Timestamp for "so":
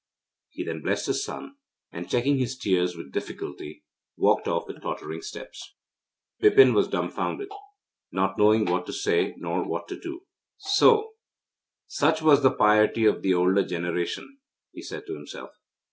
10.57-11.13